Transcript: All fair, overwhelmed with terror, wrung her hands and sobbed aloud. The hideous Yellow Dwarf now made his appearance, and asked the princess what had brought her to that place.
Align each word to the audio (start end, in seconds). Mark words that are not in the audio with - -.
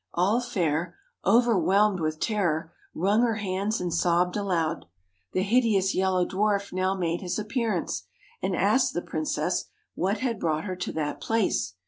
All 0.15 0.41
fair, 0.41 0.95
overwhelmed 1.23 1.99
with 1.99 2.19
terror, 2.19 2.73
wrung 2.95 3.21
her 3.21 3.35
hands 3.35 3.79
and 3.79 3.93
sobbed 3.93 4.35
aloud. 4.35 4.85
The 5.33 5.43
hideous 5.43 5.93
Yellow 5.93 6.25
Dwarf 6.25 6.73
now 6.73 6.95
made 6.95 7.21
his 7.21 7.37
appearance, 7.37 8.07
and 8.41 8.55
asked 8.55 8.95
the 8.95 9.03
princess 9.03 9.65
what 9.93 10.17
had 10.17 10.39
brought 10.39 10.63
her 10.65 10.75
to 10.75 10.91
that 10.93 11.21
place. 11.21 11.75